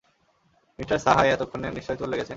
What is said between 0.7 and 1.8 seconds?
mister Sahay এতক্ষণে